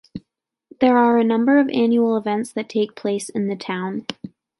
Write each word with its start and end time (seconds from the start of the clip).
There 0.79 0.97
are 0.97 1.19
a 1.19 1.23
number 1.23 1.59
of 1.59 1.69
annual 1.69 2.17
events 2.17 2.51
that 2.53 2.67
take 2.69 2.95
place 2.95 3.29
in 3.29 3.49
the 3.49 3.55
town. 3.55 4.07